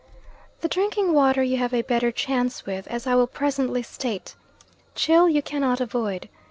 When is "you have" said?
1.43-1.75